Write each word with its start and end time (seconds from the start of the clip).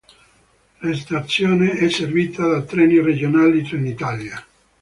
La 0.79 0.95
stazione 0.95 1.73
è 1.73 1.87
servita 1.87 2.47
da 2.47 2.63
treni 2.63 2.99
regionali 3.03 3.61
Trenitalia. 3.61 4.43